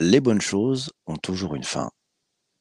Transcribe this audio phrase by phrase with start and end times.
[0.00, 1.90] Les bonnes choses ont toujours une fin.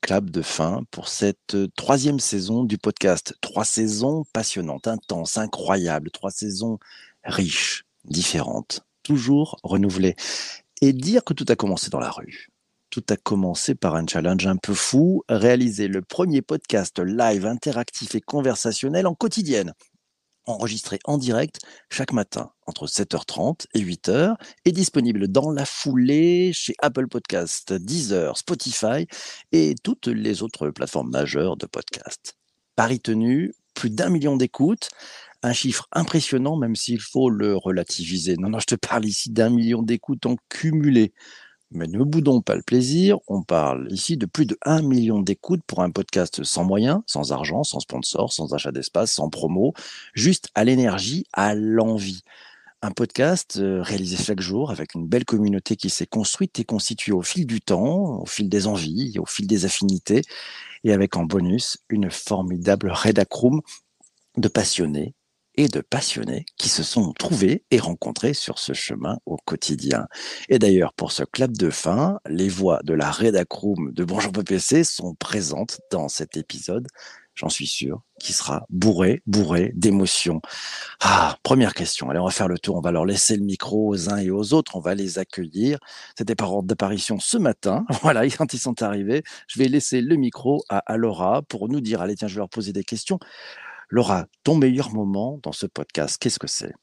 [0.01, 3.35] Clap de fin pour cette euh, troisième saison du podcast.
[3.41, 6.09] Trois saisons passionnantes, intenses, incroyables.
[6.09, 6.79] Trois saisons
[7.23, 10.15] riches, différentes, toujours renouvelées.
[10.81, 12.47] Et dire que tout a commencé dans la rue.
[12.89, 18.15] Tout a commencé par un challenge un peu fou, réaliser le premier podcast live interactif
[18.15, 19.73] et conversationnel en quotidienne
[20.47, 21.59] enregistré en direct
[21.89, 24.35] chaque matin entre 7h30 et 8h
[24.65, 29.07] et disponible dans la foulée chez Apple Podcast, Deezer, Spotify
[29.51, 32.35] et toutes les autres plateformes majeures de podcast.
[32.75, 34.89] Paris tenu, plus d'un million d'écoutes,
[35.43, 38.35] un chiffre impressionnant même s'il faut le relativiser.
[38.37, 41.13] Non, non, je te parle ici d'un million d'écoutes en cumulé.
[41.71, 45.63] Mais ne boudons pas le plaisir, on parle ici de plus de 1 million d'écoutes
[45.67, 49.73] pour un podcast sans moyens, sans argent, sans sponsor, sans achat d'espace, sans promo,
[50.13, 52.21] juste à l'énergie, à l'envie.
[52.81, 57.11] Un podcast euh, réalisé chaque jour avec une belle communauté qui s'est construite et constituée
[57.11, 60.21] au fil du temps, au fil des envies, au fil des affinités,
[60.85, 63.61] et avec en bonus une formidable rédacroom
[64.37, 65.15] de passionnés
[65.57, 70.07] et de passionnés qui se sont trouvés et rencontrés sur ce chemin au quotidien.
[70.49, 74.83] Et d'ailleurs, pour ce clap de fin, les voix de la Redacroom de Bonjour PPC
[74.83, 76.87] sont présentes dans cet épisode,
[77.37, 80.41] j'en suis sûr, qui sera bourré, bourré d'émotions.
[81.01, 82.09] Ah, première question.
[82.09, 82.75] Allez, on va faire le tour.
[82.75, 84.75] On va leur laisser le micro aux uns et aux autres.
[84.75, 85.77] On va les accueillir.
[86.17, 87.85] C'était par ordre d'apparition ce matin.
[88.01, 92.01] Voilà, quand ils sont arrivés, je vais laisser le micro à, Laura pour nous dire,
[92.01, 93.19] allez, tiens, je vais leur poser des questions.
[93.89, 96.73] Laura, ton meilleur moment dans ce podcast, qu'est-ce que c'est?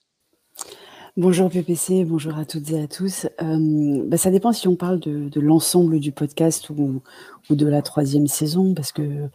[1.19, 3.27] Bonjour PPC, bonjour à toutes et à tous.
[3.39, 7.03] Bah, ça dépend si on parle de, l'ensemble du podcast ou,
[7.51, 9.31] de la troisième saison, parce qu'il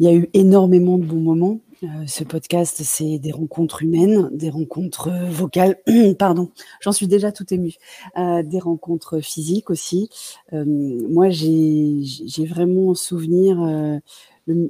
[0.00, 1.60] y a eu énormément de bons moments.
[1.82, 5.78] Euh, ce podcast, c'est des rencontres humaines, des rencontres vocales,
[6.18, 6.50] pardon,
[6.80, 7.76] j'en suis déjà tout émue,
[8.18, 10.10] euh, des rencontres physiques aussi.
[10.52, 13.58] moi, j'ai vraiment souvenir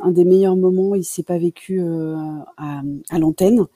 [0.01, 2.17] un des meilleurs moments, il s'est pas vécu euh,
[2.57, 3.67] à, l'antenne,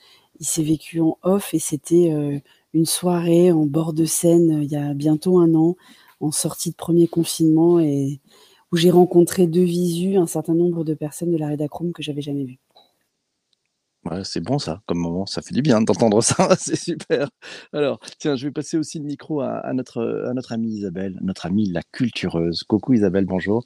[0.40, 2.38] il s'est vécu en off et c'était euh,
[2.72, 5.76] une soirée en bord de Seine euh, il y a bientôt un an,
[6.20, 8.20] en sortie de premier confinement et
[8.72, 12.22] où j'ai rencontré de visu un certain nombre de personnes de la Redacroom que j'avais
[12.22, 12.63] jamais vues.
[14.22, 17.28] C'est bon ça, comme moment, ça fait du bien d'entendre ça, c'est super.
[17.72, 21.18] Alors, tiens, je vais passer aussi le micro à, à, notre, à notre amie Isabelle,
[21.22, 22.62] notre amie la cultureuse.
[22.64, 23.64] Coucou Isabelle, bonjour.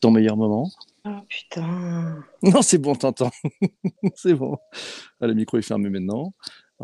[0.00, 0.70] Ton meilleur moment?
[1.06, 2.24] Oh putain.
[2.42, 3.30] Non, c'est bon, t'entends.
[4.14, 4.56] c'est bon.
[5.20, 6.32] Ah, le micro est fermé maintenant.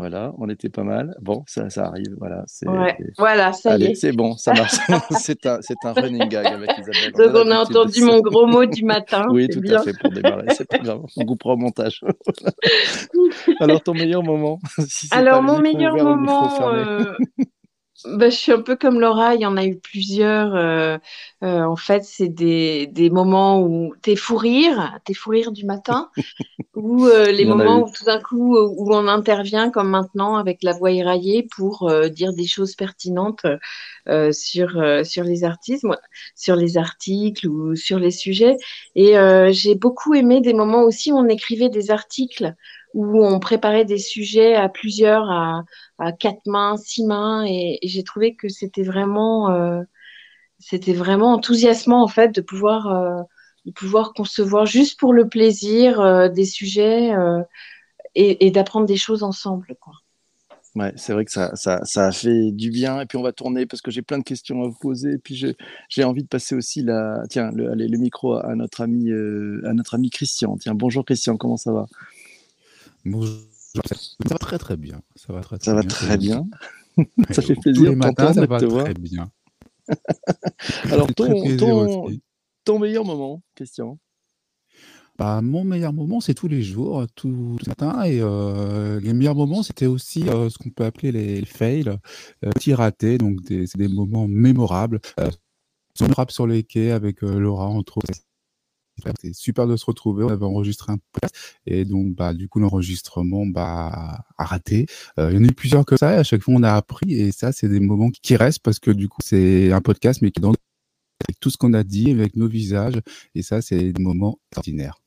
[0.00, 1.14] Voilà, on était pas mal.
[1.20, 2.16] Bon, ça, ça arrive.
[2.18, 3.94] Voilà, ouais, voilà ça y est.
[3.94, 4.78] C'est bon, ça marche.
[5.10, 7.12] c'est un, un, running gag avec Isabelle.
[7.12, 9.26] Donc, on, a entendu mon gros mot du matin.
[9.30, 10.46] oui, tout à fait, pour démarrer.
[10.56, 11.02] C'est pas grave.
[11.18, 12.00] On coupera au montage.
[13.60, 14.58] Alors, ton meilleur moment
[15.10, 16.48] Alors, mon meilleur moment.
[18.06, 20.54] Bah, je suis un peu comme Laura, il y en a eu plusieurs.
[20.54, 20.96] Euh,
[21.42, 25.66] euh, en fait, c'est des, des moments où t'es fou rire, t'es fou rire du
[25.66, 26.10] matin,
[26.74, 30.72] ou euh, les moments où tout d'un coup où on intervient comme maintenant avec la
[30.72, 33.46] voix éraillée pour dire des choses pertinentes
[34.32, 34.70] sur
[35.04, 35.86] sur les artistes,
[36.34, 38.56] sur les articles ou sur les sujets.
[38.94, 39.14] Et
[39.50, 42.54] j'ai beaucoup aimé des moments aussi où on écrivait des articles
[42.94, 45.64] où on préparait des sujets à plusieurs, à,
[46.18, 49.82] quatre mains, six mains, et, j'ai trouvé que c'était vraiment, euh,
[50.58, 53.22] c'était vraiment enthousiasmant en fait de pouvoir, euh,
[53.66, 57.12] de pouvoir concevoir juste pour le plaisir euh, des sujets
[58.14, 59.94] et, d'apprendre des choses ensemble, quoi.
[60.76, 63.00] Ouais, c'est vrai que ça, ça, ça, a fait du bien.
[63.00, 65.14] Et puis on va tourner parce que j'ai plein de questions à vous poser.
[65.14, 65.34] Et puis
[65.88, 69.72] j'ai envie de passer aussi la, tiens, le, allez, le micro à notre ami, à
[69.72, 70.56] notre ami Christian.
[70.58, 71.88] Tiens, bonjour Christian, comment ça va?
[73.04, 73.50] Bonjour.
[73.54, 73.80] Ça
[74.28, 75.00] va très très bien.
[75.14, 75.88] Ça va très, très ça va bien.
[75.88, 76.46] Très bien.
[77.30, 77.82] ça fait plaisir.
[77.82, 79.30] Tous les matins, ça va très bien.
[80.90, 82.08] Alors, ton, ton,
[82.64, 83.98] ton, meilleur moment, question
[85.18, 88.02] bah, Mon meilleur moment, c'est tous les jours, tout, tout matin.
[88.04, 92.50] Et euh, les meilleurs moments, c'était aussi euh, ce qu'on peut appeler les, fails, euh,
[92.50, 93.18] petits ratés.
[93.18, 95.00] Donc, c'est des moments mémorables.
[95.18, 95.30] Euh,
[96.00, 98.12] mémorables sur les quais avec euh, Laura, entre autres
[99.04, 100.24] c'était super de se retrouver.
[100.24, 101.34] On avait enregistré un podcast
[101.66, 104.86] et donc bah du coup l'enregistrement bah a raté.
[105.18, 106.14] Euh, il y en a eu plusieurs comme ça.
[106.14, 108.78] Et à chaque fois on a appris et ça c'est des moments qui restent parce
[108.78, 110.54] que du coup c'est un podcast mais qui est dans
[111.28, 113.00] avec tout ce qu'on a dit avec nos visages
[113.34, 115.00] et ça c'est des moments extraordinaires.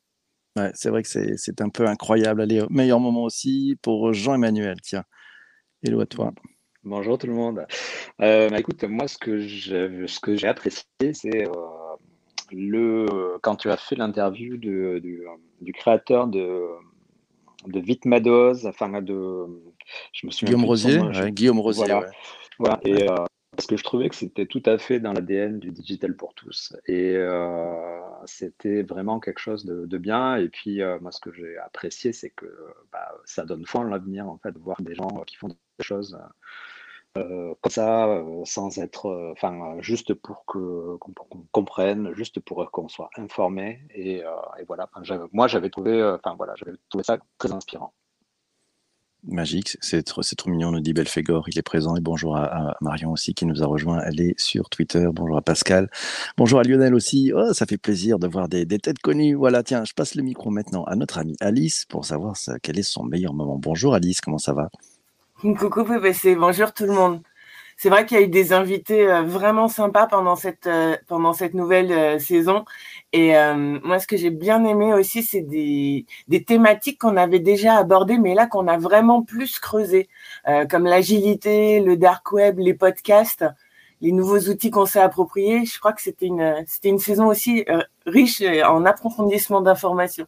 [0.55, 2.41] Ouais, c'est vrai que c'est un peu incroyable.
[2.41, 4.77] Allez, meilleur moment aussi pour Jean-Emmanuel.
[4.83, 5.03] Tiens,
[5.81, 6.31] hello à toi.
[6.83, 7.65] Bonjour tout le monde.
[8.21, 11.51] Euh, bah, écoute, moi ce que j'ai apprécié, c'est euh,
[12.53, 15.01] le, quand tu as fait l'interview du,
[15.61, 16.61] du, créateur de,
[17.67, 19.45] de Vitmados, enfin de,
[20.11, 21.01] je me souviens Guillaume Rosier,
[21.31, 21.99] Guillaume Rosier.
[22.59, 22.79] Voilà.
[22.83, 23.15] Et euh,
[23.55, 26.75] parce que je trouvais que c'était tout à fait dans l'ADN du digital pour tous.
[26.87, 30.37] Et euh, c'était vraiment quelque chose de, bien.
[30.37, 32.47] Et puis, euh, moi, ce que j'ai apprécié, c'est que
[32.91, 35.55] bah, ça donne foi en l'avenir, en fait, de voir des gens qui font des
[35.81, 36.17] choses
[37.17, 40.99] euh, comme ça, sans être, enfin, juste pour qu'on
[41.51, 43.81] comprenne, juste pour qu'on soit informé.
[43.93, 44.23] Et,
[44.67, 44.89] voilà,
[45.31, 47.93] moi, j'avais trouvé, enfin, voilà, j'avais trouvé ça très inspirant.
[49.25, 51.95] Magique, c'est trop, mignon, nous dit Belfegor, il est présent.
[51.95, 54.01] Et bonjour à, Marion aussi qui nous a rejoint.
[54.05, 55.07] Elle est sur Twitter.
[55.13, 55.89] Bonjour à Pascal.
[56.35, 57.31] Bonjour à Lionel aussi.
[57.33, 59.35] Oh, ça fait plaisir de voir des, têtes connues.
[59.35, 62.83] Voilà, tiens, je passe le micro maintenant à notre amie Alice pour savoir quel est
[62.83, 63.57] son meilleur moment.
[63.57, 64.69] Bonjour Alice, comment ça va?
[65.43, 67.21] Coucou PPC, bonjour tout le monde
[67.75, 71.33] c'est vrai qu'il y a eu des invités euh, vraiment sympas pendant cette, euh, pendant
[71.33, 72.63] cette nouvelle euh, saison.
[73.11, 73.33] Et
[73.83, 78.17] moi, ce que j'ai bien aimé aussi, c'est des, des thématiques qu'on avait déjà abordées,
[78.17, 80.09] mais là qu'on a vraiment plus creusé,
[80.69, 83.45] comme l'agilité, le dark web, les podcasts,
[84.01, 85.65] les nouveaux outils qu'on s'est appropriés.
[85.65, 87.65] Je crois que c'était une, c'était une saison aussi
[88.07, 90.25] riche en approfondissement d'informations.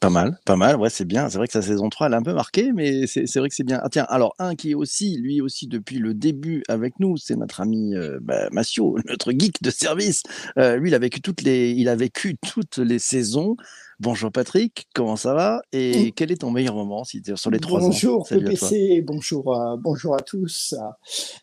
[0.00, 1.28] Pas mal, pas mal, ouais, c'est bien.
[1.28, 3.54] C'est vrai que sa saison 3, elle a un peu marqué, mais c'est vrai que
[3.54, 3.80] c'est bien.
[3.82, 7.34] Ah, tiens, alors, un qui est aussi, lui aussi, depuis le début avec nous, c'est
[7.34, 10.22] notre ami euh, bah, Massio, notre geek de service.
[10.56, 13.56] Euh, lui, il a vécu toutes les, il a vécu toutes les saisons.
[14.00, 17.80] Bonjour Patrick, comment ça va Et quel est ton meilleur moment si sur les trois
[17.80, 20.76] Bonjour PPC, bonjour, euh, bonjour à tous.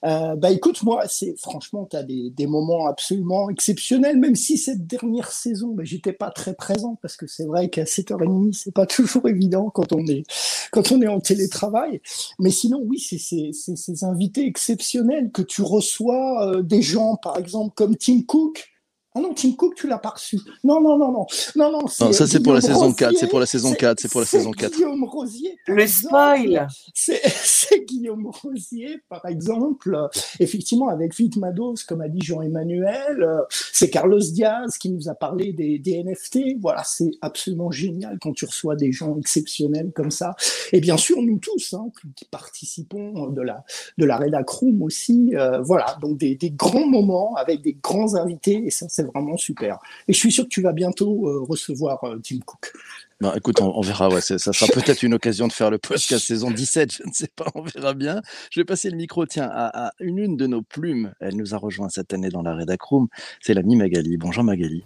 [0.06, 4.58] Euh, bah écoute, moi, c'est franchement, tu as des, des, moments absolument exceptionnels, même si
[4.58, 8.74] cette dernière saison, bah, j'étais pas très présent parce que c'est vrai qu'à 7h30, c'est
[8.74, 10.24] pas toujours évident quand on est,
[10.72, 12.00] quand on est en télétravail.
[12.40, 13.18] Mais sinon, oui, c'est
[13.52, 18.75] ces invités exceptionnels que tu reçois, euh, des gens, par exemple, comme Tim Cook,
[19.18, 20.38] ah non, Tim Cook, tu l'as pas reçu.
[20.62, 21.26] Non, non, non, non.
[21.56, 23.16] Non, non, non ça c'est pour la saison 4.
[23.18, 24.02] C'est pour la saison 4.
[24.02, 24.74] C'est pour la saison 4.
[24.74, 25.58] Guillaume Rosier.
[25.68, 26.68] Le spoil.
[26.94, 29.98] C'est Guillaume Rosier, par exemple.
[30.42, 33.26] Effectivement, avec Vite Mados, comme a dit Jean-Emmanuel.
[33.72, 36.60] C'est Carlos Diaz qui nous a parlé des, des NFT.
[36.60, 40.36] Voilà, c'est absolument génial quand tu reçois des gens exceptionnels comme ça.
[40.74, 43.64] Et bien sûr, nous tous, hein, qui participons de la,
[43.98, 45.34] de la Redac Room aussi.
[45.36, 48.66] Euh, voilà, donc des, des grands moments avec des grands invités.
[48.66, 49.80] Et ça, c'est vraiment super.
[50.08, 52.74] Et je suis sûr que tu vas bientôt euh, recevoir euh, Tim Cook.
[53.22, 54.10] Non, écoute, on, verra.
[54.10, 56.92] Ouais, ça sera peut-être une occasion de faire le podcast saison 17.
[56.92, 58.22] Je ne sais pas, on verra bien.
[58.52, 61.14] Je vais passer le micro, tiens, à, une, une de nos plumes.
[61.20, 63.08] Elle nous a rejoint cette année dans la Redac Room.
[63.42, 64.18] C'est l'amie Magali.
[64.18, 64.84] Bonjour Magali.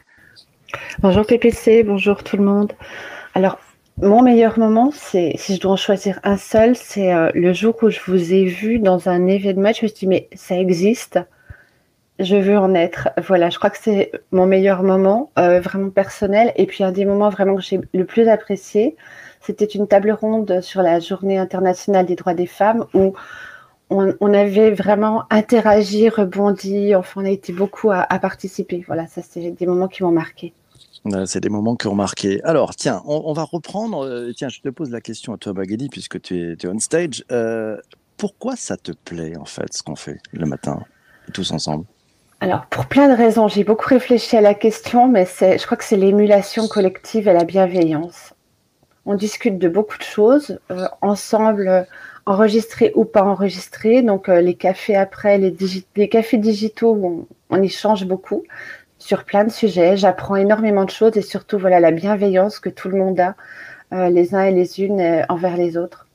[1.00, 2.74] Bonjour PPC, bonjour tout le monde.
[3.34, 3.58] Alors,
[4.02, 7.76] mon meilleur moment, c'est, si je dois en choisir un seul, c'est euh, le jour
[7.82, 9.74] où je vous ai vu dans un événement.
[9.74, 11.20] Je me suis dit, mais ça existe?
[12.20, 13.10] Je veux en être.
[13.26, 16.52] Voilà, je crois que c'est mon meilleur moment, euh, vraiment personnel.
[16.56, 18.96] Et puis un des moments vraiment que j'ai le plus apprécié,
[19.42, 23.14] c'était une table ronde sur la Journée internationale des droits des femmes où
[23.90, 26.94] on, avait vraiment interagi, rebondi.
[26.94, 28.84] Enfin, on a été beaucoup à, participer.
[28.86, 30.54] Voilà, ça c'est des moments qui m'ont marqué.
[31.26, 32.44] C'est des moments qui ont marqué.
[32.44, 34.06] Alors, tiens, on, va reprendre.
[34.06, 35.54] Euh, tiens, je te pose la question à toi,
[35.90, 37.24] puisque tu es, on stage.
[37.32, 37.78] Euh,
[38.18, 40.84] pourquoi ça te plaît, en fait, ce qu'on fait le matin,
[41.34, 41.86] tous ensemble?
[42.42, 45.84] Alors, pour plein de raisons, j'ai beaucoup réfléchi à la question, mais je crois que
[45.84, 48.34] c'est l'émulation collective et la bienveillance.
[49.06, 51.86] On discute de beaucoup de choses, euh, ensemble,
[52.26, 54.04] enregistrés ou pas enregistrés.
[54.04, 55.54] Donc, euh, les cafés après, les,
[55.98, 58.44] les cafés digitaux, on, on, échange beaucoup
[59.00, 59.98] sur plein de sujets.
[59.98, 63.36] J'apprends énormément de choses et surtout, voilà, la bienveillance que tout le monde a,
[63.94, 66.09] euh, les uns et les unes envers les autres.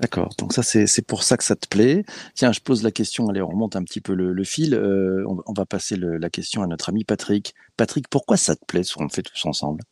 [0.00, 0.30] D'accord.
[0.38, 2.04] Donc ça, c'est pour ça que ça te plaît.
[2.34, 3.28] Tiens, je pose la question.
[3.28, 4.74] Allez, on remonte un petit peu le, fil.
[4.74, 7.54] Euh, on, va passer la question à notre ami Patrick.
[7.76, 9.82] Patrick, pourquoi ça te plaît ce qu'on fait tous ensemble?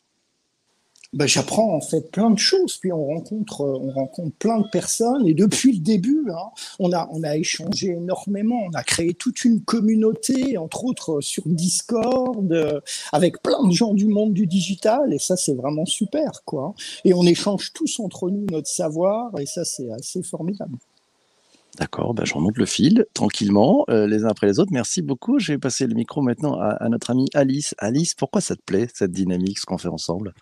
[1.14, 4.68] Ben, j'apprends en fait plein de choses, puis on rencontre, euh, on rencontre plein de
[4.68, 9.14] personnes, et depuis le début, hein, on, a, on a échangé énormément, on a créé
[9.14, 12.80] toute une communauté, entre autres sur Discord, euh,
[13.12, 16.74] avec plein de gens du monde du digital, et ça c'est vraiment super, quoi.
[17.04, 20.76] Et on échange tous entre nous notre savoir, et ça c'est assez formidable.
[21.78, 24.72] D'accord, ben je remonte le fil tranquillement, euh, les uns après les autres.
[24.72, 25.38] Merci beaucoup.
[25.38, 27.74] Je vais passer le micro maintenant à, à notre amie Alice.
[27.78, 30.34] Alice, pourquoi ça te plaît, cette dynamique, ce qu'on fait ensemble?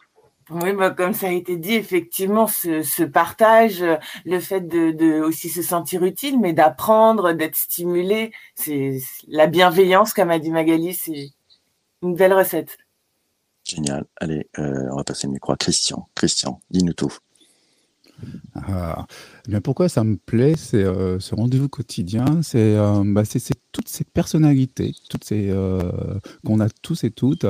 [0.50, 3.84] Oui, bah, comme ça a été dit, effectivement, ce, ce partage,
[4.24, 10.12] le fait de, de, aussi se sentir utile, mais d'apprendre, d'être stimulé, c'est la bienveillance,
[10.12, 11.30] comme a dit Magali, c'est
[12.02, 12.78] une belle recette.
[13.64, 14.04] Génial.
[14.20, 16.08] Allez, euh, on va passer le micro à Christian.
[16.14, 17.12] Christian, dis-nous tout.
[18.54, 19.06] Ah,
[19.46, 23.22] Eh bien, pourquoi ça me plaît, c'est euh, ce rendez-vous quotidien, c'est euh, bah,
[23.70, 27.46] toutes ces personnalités, toutes ces euh, qu'on a tous et toutes,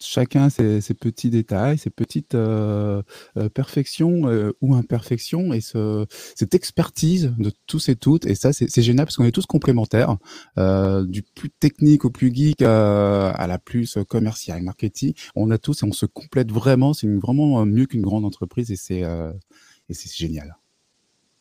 [0.00, 2.36] chacun ses, ses, petits détails, ses petites
[3.54, 8.26] perfections ou imperfections, et ce, cette expertise de tous et toutes.
[8.26, 10.16] Et ça, c'est génial parce qu'on est tous complémentaires,
[10.56, 15.12] du plus technique au plus geek à la plus commerciale, marketing.
[15.36, 16.94] On a tous et on se complète vraiment.
[16.94, 19.02] C'est vraiment mieux qu'une grande entreprise et c'est
[19.88, 20.56] et c'est génial.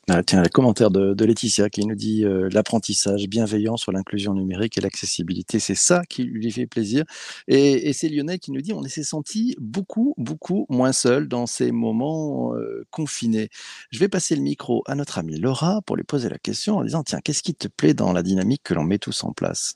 [0.07, 4.77] Ah, tiens, le commentaire de, Laetitia qui nous dit euh, l'apprentissage bienveillant sur l'inclusion numérique
[4.77, 7.05] et l'accessibilité, c'est ça qui lui fait plaisir.
[7.47, 11.71] Et, c'est Lionel qui nous dit on s'est senti beaucoup, beaucoup moins seul dans ces
[11.71, 13.49] moments euh, confinés.
[13.89, 16.83] Je vais passer le micro à notre amie Laura pour lui poser la question en
[16.83, 19.73] disant tiens, qu'est-ce qui te plaît dans la dynamique que l'on met tous en place?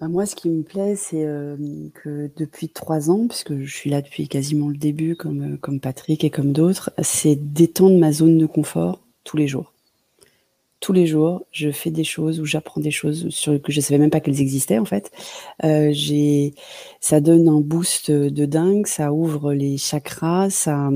[0.00, 1.56] Bah, moi, ce qui me plaît, c'est euh,
[2.02, 6.24] que depuis trois ans, puisque je suis là depuis quasiment le début, comme, comme Patrick
[6.24, 9.72] et comme d'autres, c'est d'étendre ma zone de confort tous les jours.
[10.80, 13.98] Tous les jours, je fais des choses ou j'apprends des choses sur que je savais
[13.98, 15.12] même pas qu'elles existaient en fait.
[15.62, 16.54] Euh, j'ai,
[16.98, 20.90] ça donne un boost de dingue, ça ouvre les chakras, ça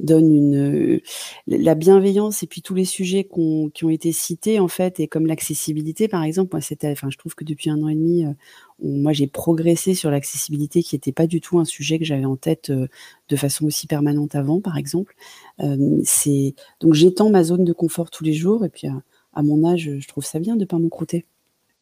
[0.00, 1.00] donne une
[1.46, 5.26] la bienveillance et puis tous les sujets qui ont été cités en fait et comme
[5.26, 6.50] l'accessibilité par exemple.
[6.52, 8.32] Moi, c'était, enfin, je trouve que depuis un an et demi, euh,
[8.82, 12.36] moi j'ai progressé sur l'accessibilité qui n'était pas du tout un sujet que j'avais en
[12.36, 12.88] tête euh,
[13.28, 15.14] de façon aussi permanente avant, par exemple.
[15.60, 19.64] Euh, c'est donc j'étends ma zone de confort tous les jours et puis à, mon
[19.64, 21.24] âge, je trouve ça bien de pas m'encrouter.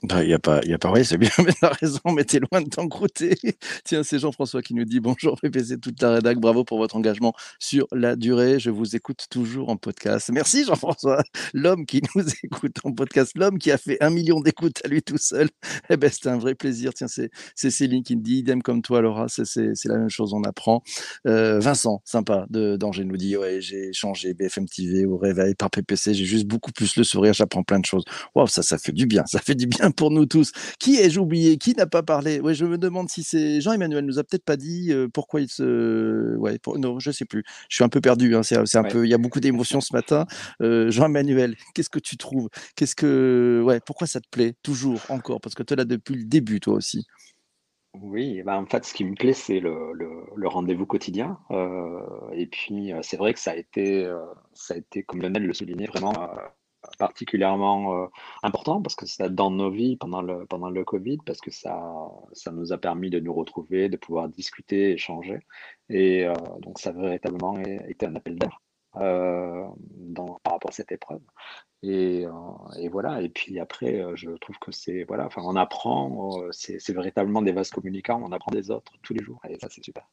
[0.02, 2.25] Il bah, n'y a pas, y a pas, oui, c'est bien, mais t'as raison, mais
[2.25, 3.35] t'es loin de t'encrouter.
[3.85, 7.35] Tiens, c'est Jean-François qui nous dit bonjour PPC, toute la rédac, bravo pour votre engagement
[7.59, 8.59] sur la durée.
[8.59, 10.30] Je vous écoute toujours en podcast.
[10.33, 14.80] Merci Jean-François, l'homme qui nous écoute en podcast, l'homme qui a fait un million d'écoutes
[14.85, 15.50] à lui tout seul.
[15.90, 16.95] Eh ben, c'est un vrai plaisir.
[16.95, 19.45] Tiens, c'est, Céline qui me dit idem comme toi, Laura, c'est,
[19.85, 20.83] la même chose, on apprend.
[21.26, 25.69] Euh, Vincent, sympa, de d'Angers nous dit ouais, j'ai changé BFM TV au réveil par
[25.71, 28.04] PPC, j'ai juste beaucoup plus le sourire, j'apprends plein de choses.
[28.35, 30.52] Waouh, ça, ça fait du bien, ça fait du bien pour nous tous.
[30.78, 31.59] Qui ai-je oublié?
[31.59, 32.40] Qui n'a pas parlé?
[32.40, 35.49] Ouais, je me demande si c'est Jean-Emmanuel nous a peut-être pas dit euh, pourquoi il
[35.49, 36.37] se.
[36.37, 37.44] Ouais, non, je sais plus.
[37.68, 38.35] Je suis un peu perdu.
[38.35, 39.04] Hein, c'est, un peu.
[39.06, 40.26] Il y a beaucoup d'émotions ce matin.
[40.62, 42.49] Euh, Jean-Emmanuel, qu'est-ce que tu trouves?
[42.76, 45.40] Qu'est-ce que ouais Pourquoi ça te plaît toujours encore?
[45.40, 47.06] Parce que tu là depuis le début, toi aussi.
[47.94, 51.40] Oui, bah en fait, ce qui me plaît, c'est le, le, rendez-vous quotidien.
[51.50, 52.00] Euh,
[52.32, 54.09] et puis, c'est vrai que ça a été,
[54.52, 56.14] ça a été, comme Lionel le soulignait, vraiment
[57.00, 58.07] particulièrement euh,
[58.42, 61.75] important parce que ça dans nos vies pendant le, pendant le Covid, parce que ça,
[62.33, 65.40] ça nous a permis de nous retrouver, de pouvoir discuter, échanger.
[65.88, 68.61] Et euh, donc, ça a véritablement été un appel d'air
[68.97, 69.66] euh,
[70.45, 71.23] par rapport à cette épreuve.
[71.83, 72.26] Et,
[72.78, 73.23] et, voilà.
[73.23, 75.25] Et puis après, je trouve que c'est voilà.
[75.26, 76.30] Enfin, on apprend.
[76.52, 78.21] c'est véritablement des vases communicants.
[78.23, 79.40] On apprend des autres tous les jours.
[79.49, 80.07] Et ça, c'est super.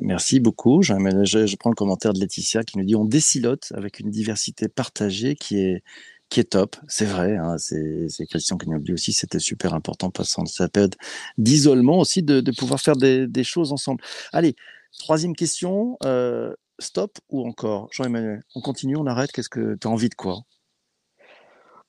[0.00, 0.82] Merci, beaucoup.
[0.82, 5.34] Je, prends le commentaire de Laetitia qui nous dit on décilote avec une diversité partagée
[5.34, 5.82] qui est
[6.28, 7.36] qui est top, c'est vrai.
[7.36, 10.96] Hein, c'est Christian qui nous dit aussi, c'était super important passant cette période
[11.38, 14.02] d'isolement aussi de, pouvoir faire des, choses ensemble.
[14.32, 14.56] Allez,
[14.98, 15.96] troisième question.
[16.04, 17.88] Euh, stop ou encore?
[17.92, 19.30] Jean-Emmanuel, on continue, on arrête?
[19.32, 20.40] Qu'est-ce que tu as envie de quoi?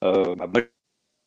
[0.04, 0.62] Euh, bah,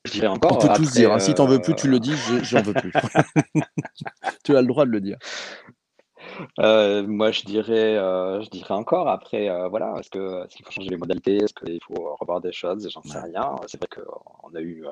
[0.04, 0.52] je dirais encore.
[0.52, 1.12] On peut tous dire.
[1.12, 2.14] Hein, si tu n'en veux plus, tu le dis.
[2.42, 2.92] J'en veux plus.
[4.44, 5.18] tu as le droit de le dire.
[6.58, 9.08] Euh, moi, je dirais, euh, je dirais encore.
[9.08, 12.52] Après, euh, voilà, est-ce que, qu'il faut changer les modalités Est-ce qu'il faut revoir des
[12.52, 13.56] choses J'en sais rien.
[13.66, 14.84] C'est vrai qu'on a eu,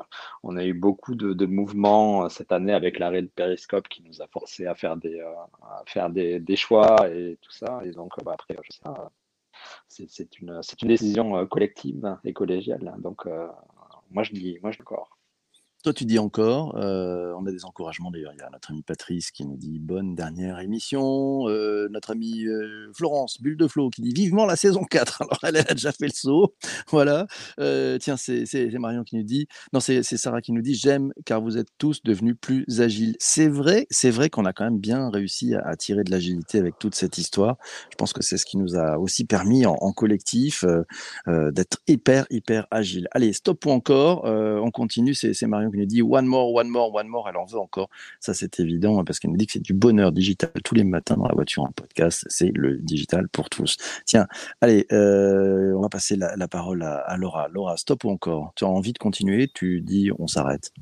[0.42, 4.23] on a eu beaucoup de, de mouvements cette année avec l'arrêt de Periscope qui nous
[4.23, 7.80] a forcé à faire des, à faire des, des choix et tout ça.
[7.85, 9.11] Et donc, bah, après, je sais pas,
[9.88, 12.95] c'est, une, c'est une décision collective et collégiale.
[12.99, 13.26] Donc,
[14.11, 15.17] moi, je dis, moi, je dis encore.
[15.85, 18.32] Toi, tu dis encore, euh, on a des encouragements d'ailleurs.
[18.35, 21.49] Il y a notre ami Patrice qui nous dit bonne dernière émission.
[21.49, 25.23] Euh, notre amie euh, Florence, Bulle de Flo, qui dit vivement la saison 4.
[25.23, 26.54] Alors, elle, a déjà fait le saut.
[26.90, 27.26] Voilà.
[28.00, 31.58] tiens, c'est Marion qui nous dit, non, c'est Sarah qui nous dit j'aime car vous
[31.58, 33.14] êtes tous devenus plus agiles.
[33.20, 36.78] C'est vrai, c'est vrai qu'on a quand même bien réussi à, tirer de l'agilité avec
[36.78, 37.56] toute cette histoire.
[37.90, 40.64] Je pense que c'est ce qui nous a aussi permis en, en collectif
[41.26, 43.06] d'être hyper, hyper agile.
[43.12, 44.25] Allez, stop ou encore.
[44.25, 45.14] on continue.
[45.14, 47.88] C'est Marion qui nous dit one more, one more, one more, elle en veut encore.
[48.20, 50.84] Ça, c'est évident hein, parce qu'elle nous dit que c'est du bonheur digital tous les
[50.84, 52.25] matins dans la voiture en podcast.
[52.28, 53.76] C'est le digital pour tous.
[54.04, 54.26] Tiens,
[54.60, 57.48] allez, euh, on va passer la, parole à, Laura.
[57.48, 58.52] Laura, stop ou encore?
[58.54, 59.48] Tu as envie de continuer?
[59.52, 60.72] Tu dis on s'arrête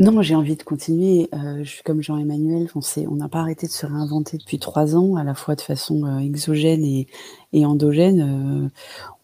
[0.00, 1.28] non, j'ai envie de continuer.
[1.34, 2.68] Euh, je suis comme Jean-Emmanuel,
[3.08, 6.04] on n'a pas arrêté de se réinventer depuis trois ans, à la fois de façon
[6.04, 7.08] euh, exogène et,
[7.52, 8.70] et endogène,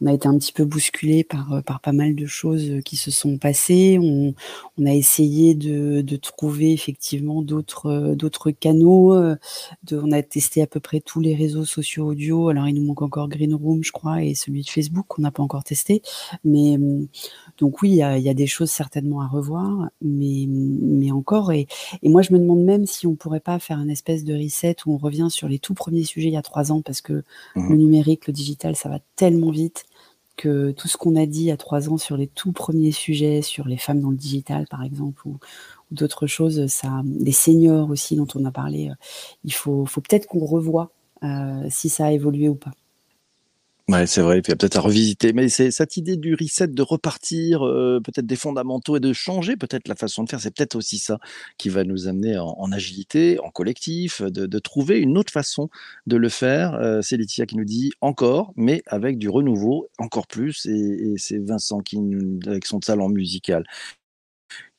[0.00, 3.10] on a été un petit peu bousculé par, par pas mal de choses qui se
[3.10, 3.98] sont passées.
[4.00, 4.34] On,
[4.78, 9.14] on a essayé de, de trouver effectivement d'autres d'autres canaux.
[9.84, 12.48] De, on a testé à peu près tous les réseaux sociaux audio.
[12.48, 15.30] Alors il nous manque encore Green Room, je crois, et celui de Facebook qu'on n'a
[15.30, 16.02] pas encore testé.
[16.44, 16.78] Mais
[17.58, 21.52] donc oui, il y a, y a, des choses certainement à revoir, mais, mais encore.
[21.52, 21.66] Et,
[22.02, 24.76] et moi, je me demande même si on pourrait pas faire un espèce de reset
[24.86, 27.24] où on revient sur les tout premiers sujets il y a trois ans, parce que
[27.56, 29.84] mmh le numérique, le digital, ça va tellement vite
[30.36, 33.68] que tout ce qu'on a dit a trois ans sur les tout premiers sujets, sur
[33.68, 35.38] les femmes dans le digital par exemple, ou,
[35.90, 38.94] d'autres choses, ça, les seniors aussi dont on a parlé, euh,
[39.44, 40.90] il faut, faut peut-être qu'on revoie
[41.22, 42.72] euh, si ça a évolué ou pas.
[43.90, 45.34] Ouais, c'est vrai, il y a peut-être à revisiter.
[45.34, 49.56] Mais c'est cette idée du reset, de repartir, euh, peut-être des fondamentaux et de changer
[49.56, 50.40] peut-être la façon de faire.
[50.40, 51.18] C'est peut-être aussi ça
[51.58, 55.68] qui va nous amener en, agilité, en collectif, de, trouver une autre façon
[56.06, 56.74] de le faire.
[56.76, 60.64] Euh, c'est Laetitia qui nous dit encore, mais avec du renouveau, encore plus.
[60.64, 63.64] Et, et c'est Vincent qui nous, avec son talent musical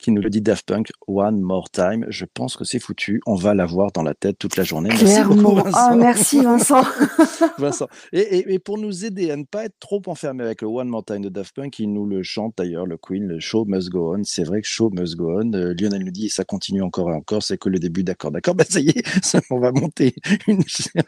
[0.06, 2.06] qui nous le dit Daft Punk, One More Time.
[2.10, 3.24] Je pense que c'est foutu.
[3.26, 4.90] On va l'avoir dans la tête toute la journée.
[4.90, 5.90] Merci beaucoup, Vincent.
[5.94, 6.84] Oh, merci, Vincent.
[7.58, 7.88] Vincent.
[8.14, 11.04] Et, et, pour nous aider à ne pas être trop enfermé avec le One More
[11.04, 14.16] Time de Daft Punk, il nous le chante d'ailleurs, le Queen, le Show Must Go
[14.16, 14.24] On.
[14.24, 15.52] C'est vrai que Show Must Go On.
[15.54, 18.54] Euh, Lionel nous dit, ça continue encore et encore, c'est que le début, d'accord, d'accord.
[18.56, 19.04] Bah, ça y est,
[19.50, 20.14] on va monter
[20.48, 20.62] une,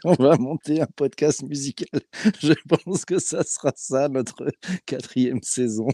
[0.04, 2.00] on va monter un podcast musical.
[2.40, 4.44] Je pense que ça sera ça, notre
[4.86, 5.86] quatrième saison.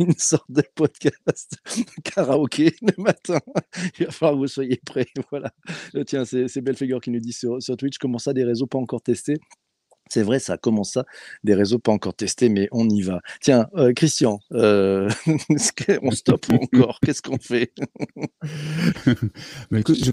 [0.00, 1.56] Une sorte de podcast
[2.48, 3.40] karaoké le matin.
[3.98, 5.06] Il va falloir que vous soyez prêts.
[5.30, 5.52] Voilà.
[5.94, 8.78] Euh, tiens, c'est Belfegor qui nous dit sur, sur Twitch comment ça, des réseaux pas
[8.78, 9.36] encore testés?
[10.10, 11.04] C'est vrai, ça commence ça,
[11.44, 13.20] des réseaux pas encore testés, mais on y va.
[13.42, 15.10] Tiens, euh, Christian, euh,
[16.02, 16.98] on stoppe encore?
[17.04, 17.74] Qu'est-ce qu'on fait?
[19.70, 20.10] Bah, écoute, Je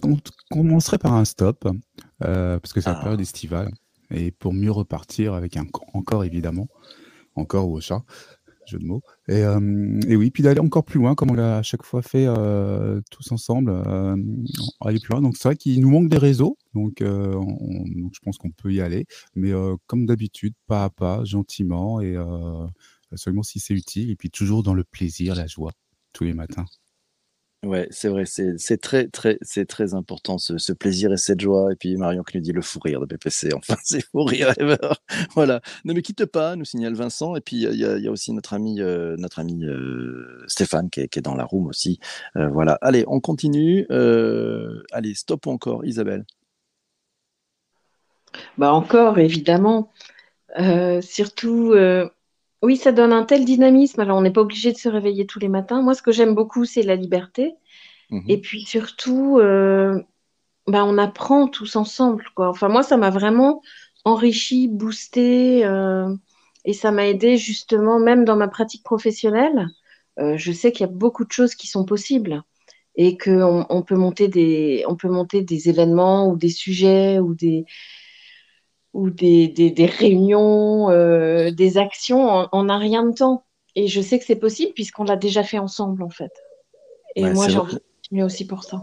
[0.52, 1.66] commencerai par un stop,
[2.20, 3.02] parce que c'est la ah.
[3.04, 3.72] période estivale,
[4.12, 6.68] et pour mieux repartir avec un encore évidemment,
[7.36, 8.04] encore au chat
[8.68, 9.02] jeu de mots.
[9.28, 9.42] Et,
[10.08, 12.28] et oui, puis d'aller encore plus loin, comme on l'a à chaque fois fait
[13.12, 13.72] tous ensemble,
[14.82, 15.22] aller plus loin.
[15.22, 19.06] Donc c'est vrai qu'il nous manque des réseaux, donc, je pense qu'on peut y aller,
[19.36, 19.52] mais
[19.88, 22.16] comme d'habitude, pas à pas, gentiment, et
[23.16, 25.72] seulement si c'est utile, et puis toujours dans le plaisir, la joie,
[26.14, 26.66] tous les matins.
[27.66, 29.10] Ouais, c'est vrai, c'est très,
[29.42, 31.72] c'est très important ce, plaisir et cette joie.
[31.72, 33.56] Et puis Marion qui nous dit le fou rire de PPC.
[33.56, 34.78] Enfin, c'est fou rire ever.
[35.34, 35.62] Voilà.
[35.84, 37.36] Ne me quitte pas, nous signale Vincent.
[37.36, 41.22] Et puis il y, a, aussi notre ami, euh, notre ami euh, Stéphane qui est,
[41.22, 42.00] dans la room aussi.
[42.38, 42.78] Euh, voilà.
[42.82, 43.88] Allez, on continue.
[43.90, 46.24] allez, stop encore, Isabelle.
[48.60, 49.92] Bah encore, évidemment.
[51.02, 51.74] surtout
[52.62, 54.00] oui, ça donne un tel dynamisme.
[54.02, 55.82] Alors, on n'est pas obligé de se réveiller tous les matins.
[55.82, 57.56] Moi, ce que j'aime beaucoup, c'est la liberté.
[58.10, 58.24] Mhm.
[58.28, 60.02] Et puis surtout, euh,
[60.68, 62.26] bah, on apprend tous ensemble.
[62.36, 62.50] Quoi.
[62.50, 63.62] Enfin, moi, ça m'a vraiment
[64.04, 65.66] enrichi, boosté.
[65.66, 66.14] Euh,
[66.66, 69.68] et ça m'a aidé justement, même dans ma pratique professionnelle.
[70.20, 72.42] Euh, je sais qu'il y a beaucoup de choses qui sont possibles
[72.96, 77.36] et qu'on on peut, monter des, on peut monter des événements ou des sujets ou
[77.36, 77.66] des,
[78.96, 83.44] ou des, des, réunions, euh, des actions en, un rien de temps.
[83.76, 86.32] Et je sais que c'est possible puisqu'on l'a déjà fait ensemble, en fait.
[87.18, 88.82] Et moi, j'ai envie de continuer aussi pour ça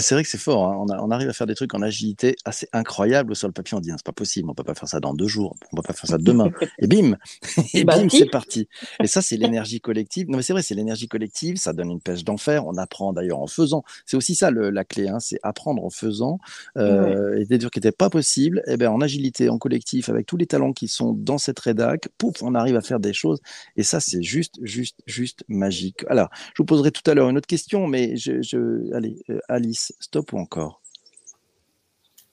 [0.00, 0.66] c'est vrai que c'est fort.
[0.66, 0.86] Hein.
[1.00, 3.76] On, arrive à faire des trucs en agilité assez incroyables sur le papier.
[3.76, 5.76] On dit, hein, c'est pas possible, on peut pas faire ça dans deux jours, on
[5.76, 6.50] peut pas faire ça demain.
[6.78, 7.16] et bim,
[7.74, 8.68] et bah bim, c'est parti.
[9.02, 10.28] Et ça, c'est l'énergie collective.
[10.28, 11.56] Non, mais c'est vrai, c'est l'énergie collective.
[11.56, 12.66] Ça donne une pêche d'enfer.
[12.66, 13.84] On apprend d'ailleurs en faisant.
[14.06, 16.38] C'est aussi ça la clé, hein, c'est apprendre en faisant.
[16.76, 20.08] Euh, Et des trucs qui n'étaient pas possibles, et eh ben en agilité, en collectif,
[20.08, 23.12] avec tous les talents qui sont dans cette rédac, pouf, on arrive à faire des
[23.12, 23.40] choses.
[23.76, 26.04] Et ça, c'est juste, juste, juste magique.
[26.08, 29.38] Alors, je vous poserai tout à l'heure une autre question, mais je, je allez, euh,
[29.48, 30.80] Alice stop ou encore?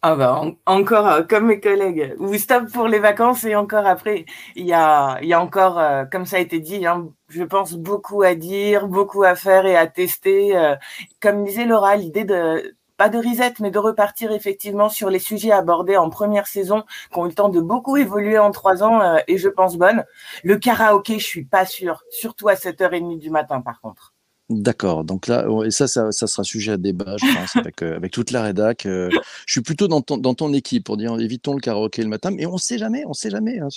[0.08, 4.26] Ah bah encore euh, comme mes collègues, ou stop pour les vacances et encore après,
[4.56, 8.36] il y a, encore, euh, comme ça a été dit, hein, je pense beaucoup à
[8.36, 10.56] dire, beaucoup à faire et à tester.
[10.56, 10.76] Euh,
[11.22, 15.52] comme disait Laura, l'idée de pas de reset, mais de repartir effectivement sur les sujets
[15.52, 19.18] abordés en première saison, qui ont eu le temps de beaucoup évoluer en trois ans
[19.28, 20.06] et je pense bonne.
[20.44, 24.15] Le karaoké, je suis pas sûre, surtout à 7h30 du matin par contre.
[24.50, 25.04] D'accord.
[25.04, 28.30] Donc là, et ça, ça, sera sujet à débat, je pense, avec, euh, avec toute
[28.30, 28.86] la rédac.
[28.86, 29.10] Euh.
[29.48, 32.30] je suis plutôt dans ton, dans ton équipe pour dire évitons le karaoké le matin,
[32.30, 33.58] mais on sait jamais, on sait jamais.
[33.60, 33.70] Hein,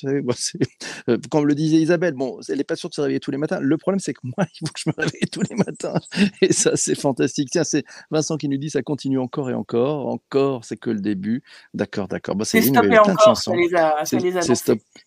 [1.08, 3.38] euh, comme le disait Isabelle, bon, elle n'est pas sûre de se réveiller tous les
[3.38, 3.60] matins.
[3.62, 5.94] Le problème, c'est que moi, il faut que je me réveille tous les matins.
[6.42, 7.48] Et ça, c'est fantastique.
[7.50, 10.08] Tiens, c'est Vincent qui nous dit ça continue encore et encore.
[10.08, 11.42] Encore, c'est que le début.
[11.72, 12.36] D'accord, d'accord.
[12.36, 13.52] Bah, c'est plein de chansons.
[13.52, 14.42] Ça les a, ça les a,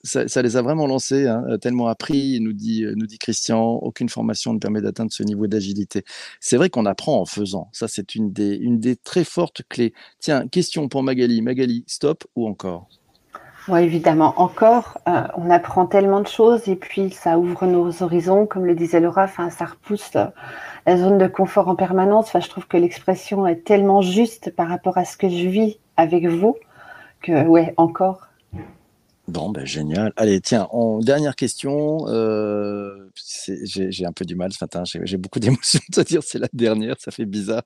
[0.04, 3.62] ça, ça les a vraiment lancés, hein, tellement appris, nous dit, nous dit Christian.
[3.62, 6.04] Aucune formation ne permet d'atteindre ce niveau d'agilité.
[6.40, 7.70] C'est vrai qu'on apprend en faisant.
[7.72, 9.94] Ça, c'est une des, une des très fortes clés.
[10.20, 11.44] Tiens, question pour Magali.
[11.44, 12.88] Magali, stop ou encore?
[13.68, 14.34] Oui, évidemment.
[14.38, 18.74] Encore, euh, on apprend tellement de choses et puis ça ouvre nos horizons, comme le
[18.74, 20.26] disait Laura, enfin, ça repousse euh,
[20.88, 22.30] la zone de confort en permanence.
[22.30, 25.78] Enfin, je trouve que l'expression est tellement juste par rapport à ce que je vis
[25.96, 26.56] avec vous
[27.22, 28.31] que, ouais, encore.
[29.28, 30.14] Bon, ben, génial.
[30.16, 32.08] Allez, tiens, en dernière question.
[32.08, 33.10] Euh,
[33.46, 34.84] j'ai un peu du mal ce matin.
[34.86, 36.96] J'ai beaucoup d'émotions de te dire c'est la dernière.
[37.00, 37.64] Ça fait bizarre.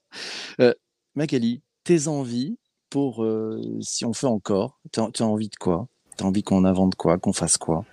[0.59, 0.73] Euh,
[1.15, 2.57] Magali, tes envies
[2.89, 5.87] pour euh, si on fait encore Tu as, envie de quoi?
[6.17, 7.85] Tu as envie qu'on invente quoi Qu'on fasse quoi?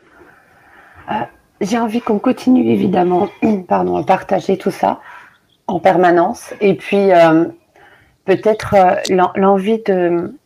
[1.61, 3.29] J'ai envie qu'on continue évidemment
[3.69, 5.01] pardon, à partager tout ça
[5.69, 6.53] en permanence.
[6.61, 7.09] Et puis
[8.25, 8.75] peut-être
[9.37, 10.37] l'envie de.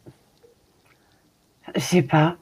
[1.75, 2.37] Je sais pas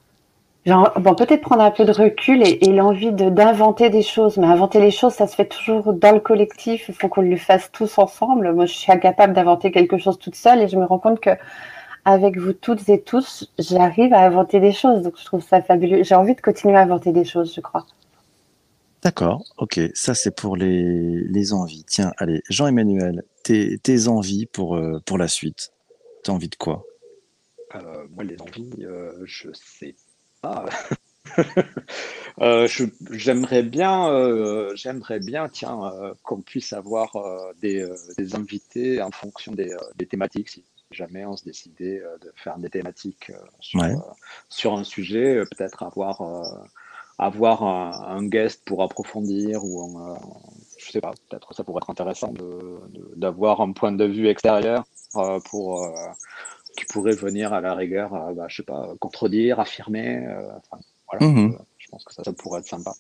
[0.67, 4.37] bon, peut-être prendre un peu de recul et, l'envie d'inventer des choses.
[4.37, 6.87] Mais inventer les choses, ça se fait toujours dans le collectif.
[6.89, 8.53] Il faut qu'on le fasse tous ensemble.
[8.55, 11.31] Moi, je suis incapable d'inventer quelque chose toute seule et je me rends compte que
[12.07, 15.03] avec vous toutes et tous, j'arrive à inventer des choses.
[15.03, 16.03] Donc, je trouve ça fabuleux.
[16.03, 17.87] J'ai envie de continuer à inventer des choses, je crois.
[19.03, 21.85] D'accord, ok, ça c'est pour les, les, envies.
[21.87, 25.73] Tiens, allez, Jean-Emmanuel, tes, tes, envies pour, euh, pour la suite,
[26.25, 26.87] tu as envie de quoi?
[27.75, 29.95] Euh, Moi, les envies, euh, je sais
[30.45, 30.67] ah.
[32.41, 32.67] Euh,
[33.13, 37.13] j'aimerais bien, euh, j'aimerais bien, tiens, euh, qu'on puisse avoir
[37.61, 37.89] des,
[38.35, 39.77] invités en fonction des,
[40.07, 40.49] thématiques.
[40.51, 43.31] Si jamais on se décidait de faire des thématiques
[43.61, 46.21] sur, un sujet, peut-être avoir,
[47.19, 50.17] avoir un, guest pour approfondir ou
[50.79, 52.35] je sais pas, peut-être ça pourrait être intéressant
[53.17, 54.85] d'avoir un point de vue extérieur
[55.45, 55.89] pour
[56.77, 60.27] qui pourrait venir à la rigueur, euh, bah, je sais pas, contredire, affirmer.
[60.27, 60.49] Euh,
[61.11, 61.53] voilà, mhm.
[61.53, 62.93] euh, je pense que ça, ça pourrait être sympa.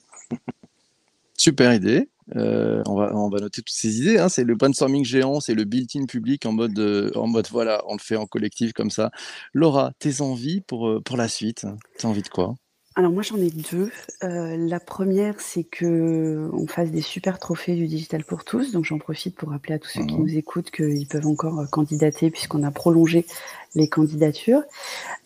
[1.37, 2.09] Super idée.
[2.35, 4.19] on, va, on va noter toutes ces idées.
[4.19, 4.29] Hein.
[4.29, 8.01] C'est le brainstorming géant, c'est le built-in public en mode, en mode voilà, on le
[8.01, 9.11] fait en collectif comme ça.
[9.53, 11.67] Laura, tes envies pour, pour la suite
[11.99, 12.55] Tu as envie de quoi?
[12.97, 13.91] Alors moi j'en ai deux.
[14.23, 18.71] Euh, la première, c'est que on fasse des super trophées du digital pour tous.
[18.71, 21.59] Donc j'en profite pour rappeler à tous ceux qui mmh nous écoutent qu'ils peuvent encore
[21.59, 23.27] euh, candidater puisqu'on a prolongé
[23.75, 24.63] les candidatures.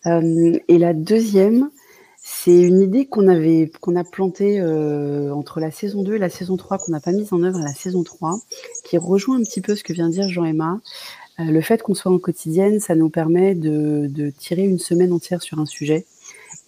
[0.07, 1.69] Euh, et la deuxième,
[2.17, 4.61] c'est une idée qu'on avait qu'on a plantée
[5.31, 7.63] entre la saison 2 et la saison 3, qu'on n'a pas mise en œuvre à
[7.63, 8.39] la saison 3,
[8.83, 10.79] qui rejoint un petit peu ce que vient de dire Jean-Emma.
[11.37, 15.41] le fait qu'on soit en quotidienne, ça nous permet de, de tirer une semaine entière
[15.41, 16.05] sur un sujet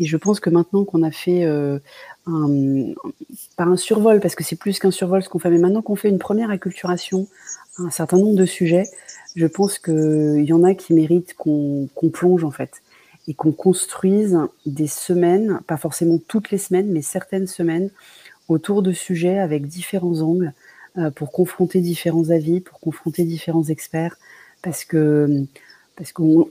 [0.02, 1.78] et je pense que maintenant qu'on a fait euh,
[2.26, 2.94] un,
[3.56, 5.96] pas un survol, parce que c'est plus qu'un survol ce qu'on fait, mais maintenant qu'on
[5.96, 7.28] fait une première acculturation
[7.78, 8.86] à un certain nombre de sujets,
[9.36, 12.82] je pense qu'il y en a qui méritent qu'on plonge en fait
[13.28, 17.92] et qu'on construise des semaines, pas forcément toutes les semaines, mais certaines semaines
[18.50, 20.54] autour de sujets avec différents angles
[20.98, 24.18] euh, pour confronter différents avis, pour confronter différents experts,
[24.64, 25.46] parce que
[25.95, 26.47] parce qu'on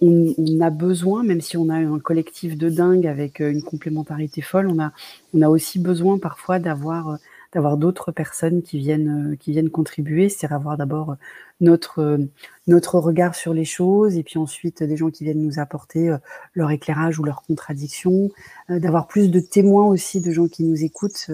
[0.60, 4.68] a besoin, même si on a un collectif de dingue avec euh, une complémentarité folle,
[4.68, 4.92] on a,
[5.34, 7.16] on aussi besoin parfois d'avoir euh,
[7.52, 11.16] d'avoir d'autres personnes qui viennent euh, qui viennent contribuer, c'est-à-dire avoir d'abord
[11.60, 12.18] notre
[12.66, 16.14] notre regard sur les choses et puis ensuite des gens qui viennent nous apporter
[16.54, 18.30] leur éclairage ou leur contradiction,
[18.68, 21.28] d'avoir plus de témoins aussi de gens qui nous écoutent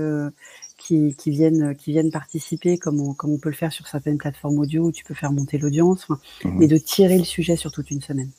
[0.87, 4.59] qui, viennent, qui viennent participer, comme on, comme on peut le faire sur certaines plateformes
[4.59, 6.59] audio où tu peux faire monter l'audience, mhm.
[6.59, 8.31] mais de tirer le sujet sur toute une semaine.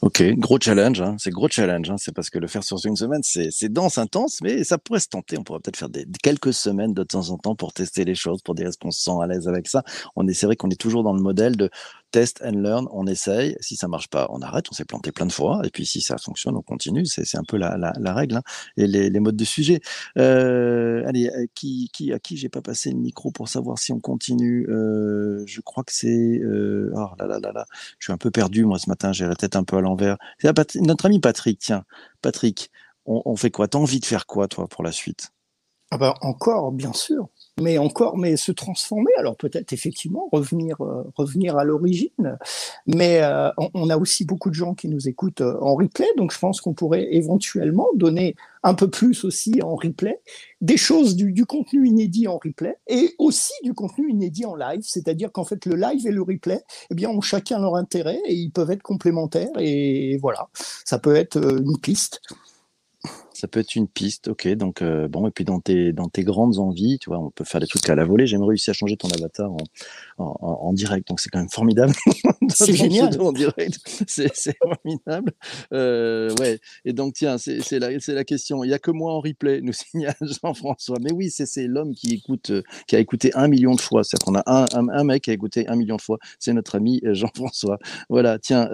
[0.00, 1.16] Ok, gros challenge, hein.
[1.18, 1.90] c'est gros challenge.
[1.90, 1.96] Hein.
[1.98, 5.08] C'est parce que le faire sur une semaine, c'est dense, intense, mais ça pourrait se
[5.08, 5.36] tenter.
[5.36, 8.40] On pourrait peut-être faire des, quelques semaines de temps en temps pour tester les choses,
[8.42, 9.82] pour dire est-ce qu'on se sent à l'aise avec ça.
[10.14, 11.68] On est, c'est vrai qu'on est toujours dans le modèle de
[12.10, 13.56] test and learn, on essaye.
[13.60, 14.66] Si ça marche pas, on arrête.
[14.70, 15.60] On s'est planté plein de fois.
[15.64, 17.04] Et puis si ça fonctionne, on continue.
[17.06, 18.42] C'est un peu la, la, règle hein.
[18.76, 19.80] et les, les, modes de sujet.
[20.16, 23.92] Euh, allez, euh, qui, qui, à qui j'ai pas passé le micro pour savoir si
[23.92, 26.40] on continue euh, Je crois que c'est.
[26.44, 27.66] Oh là là là là.
[27.98, 29.12] Je suis un peu perdu moi ce matin.
[29.12, 30.16] J'ai la tête un peu à l'envers.
[30.38, 31.58] C'est notre ami Patrick.
[31.58, 31.84] Tiens,
[32.22, 32.70] Patrick,
[33.06, 33.68] on, on fait quoi?
[33.68, 35.30] T'as envie de faire quoi toi pour la suite?
[35.90, 37.28] Ah ben encore, bien sûr
[37.60, 39.10] mais encore, mais se transformer.
[39.18, 42.38] Alors peut-être effectivement revenir, euh, revenir à l'origine.
[42.86, 46.32] Mais euh, on, a aussi beaucoup de gens qui nous écoutent euh, en replay, donc
[46.32, 50.20] je pense qu'on pourrait éventuellement donner un peu plus aussi en replay
[50.60, 54.80] des choses du, du, contenu inédit en replay et aussi du contenu inédit en live.
[54.82, 58.34] C'est-à-dire qu'en fait le live et le replay, eh bien, ont chacun leur intérêt et
[58.34, 59.50] ils peuvent être complémentaires.
[59.58, 60.48] Et voilà,
[60.84, 62.20] ça peut être une piste.
[63.38, 64.48] Ça peut être une piste, ok.
[64.56, 67.44] Donc, euh, bon, et puis dans tes, dans tes grandes envies, tu vois, on peut
[67.44, 68.26] faire des trucs à la volée.
[68.26, 69.58] J'aimerais réussi à changer ton avatar en,
[70.18, 71.94] en, en direct, donc c'est quand même formidable.
[72.48, 73.16] c'est génial.
[73.20, 75.30] En direct, c'est formidable.
[75.72, 78.64] Euh, ouais, et donc, tiens, c'est la, la question.
[78.64, 80.96] Il n'y a que moi en replay, nous signale Jean-François.
[81.00, 84.02] Mais oui, c'est l'homme qui écoute, euh, qui a écouté un million de fois.
[84.02, 86.18] C'est-à-dire qu'on a un, un, mec qui a écouté un million de fois.
[86.40, 87.78] C'est notre ami euh, Jean-François.
[88.08, 88.66] Voilà, tiens,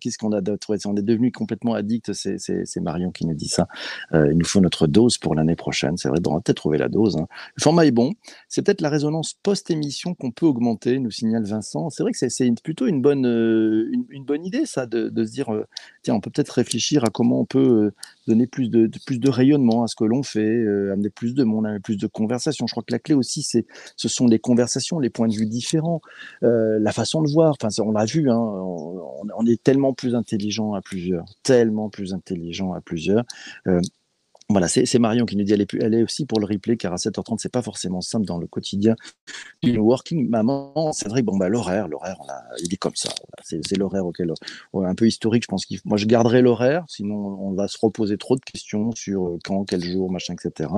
[0.00, 0.76] qu'est-ce qu'on a d'autre?
[0.86, 2.12] On est devenu complètement addict.
[2.12, 3.66] C'est Marion qui nous dit ça.
[4.14, 5.96] Euh, il nous faut notre dose pour l'année prochaine.
[5.96, 7.16] C'est vrai, on va peut-être trouver la dose.
[7.16, 7.26] Hein.
[7.56, 8.12] Le format est bon.
[8.48, 11.90] C'est peut-être la résonance post-émission qu'on peut augmenter, nous signale Vincent.
[11.90, 15.52] C'est vrai que c'est plutôt une bonne, euh, une, bonne idée, ça, de, se dire,
[15.52, 15.66] euh,
[16.02, 17.92] tiens, on peut peut-être réfléchir à comment on peut
[18.26, 21.66] donner plus de, plus de rayonnement à ce que l'on fait, amener plus de monde,
[21.66, 22.66] amener plus de conversations.
[22.66, 26.00] Je crois que la clé aussi, ce sont les conversations, les points de vue différents,
[26.42, 27.54] la façon de voir.
[27.60, 32.72] Enfin, on l'a vu, hein, on, est tellement plus intelligent à plusieurs, tellement plus intelligent
[32.72, 33.24] à plusieurs.
[34.50, 37.36] Voilà, c'est Marion qui nous dit elle est, aussi pour le replay car à 7h30
[37.36, 38.96] c'est pas forcément simple dans le quotidien
[39.62, 40.90] d'une working maman.
[40.94, 42.16] C'est vrai bon bah l'horaire, l'horaire
[42.62, 43.10] il est comme ça.
[43.42, 44.32] C'est l'horaire auquel
[44.72, 45.42] un peu historique.
[45.42, 48.90] Je pense qu'il moi je garderai l'horaire, sinon on va se reposer trop de questions
[48.92, 50.70] sur euh, quand, quel jour, machin, etc.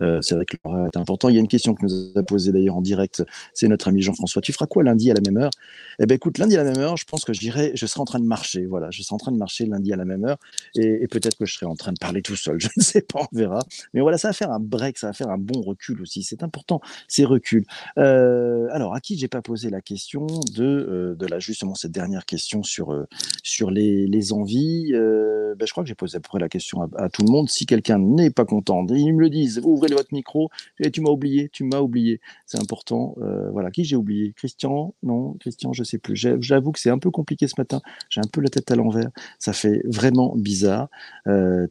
[0.00, 1.28] Euh, c'est vrai que l'horaire est important.
[1.28, 3.22] Il y a une question que nous a posée d'ailleurs en direct.
[3.54, 4.42] C'est notre ami Jean-François.
[4.42, 5.52] Tu feras quoi lundi à la même heure?
[6.00, 8.04] Eh ben écoute, lundi à la même heure, je pense que j'irai, je serai en
[8.04, 8.66] train de marcher.
[8.66, 10.38] Voilà, je serai en train de marcher lundi à la même heure
[10.74, 12.58] et peut-être que je serai en train de parler tout seul.
[12.62, 13.60] Je ne sais pas on verra.
[13.94, 16.22] Mais voilà, ça va faire un break, ça va faire un bon recul aussi.
[16.22, 17.64] C'est important, ces reculs.
[17.98, 21.92] Euh, alors, à qui j'ai pas posé la question de, euh, de la, justement cette
[21.92, 23.06] dernière question sur, euh,
[23.42, 26.82] sur les, les envies ben, Je crois que j'ai posé à peu près la question
[26.96, 27.48] à, tout le monde.
[27.48, 31.10] Si quelqu'un n'est pas content, ils me le disent, ouvrez votre micro, et tu m'as
[31.10, 32.20] oublié, tu m'as oublié.
[32.46, 33.14] C'est important.
[33.52, 34.32] voilà, qui j'ai oublié?
[34.36, 34.94] Christian?
[35.02, 36.16] Non, Christian, je sais plus.
[36.16, 37.80] J'avoue que c'est un peu compliqué ce matin.
[38.08, 39.10] J'ai un peu la tête à l'envers.
[39.38, 40.88] Ça fait vraiment bizarre.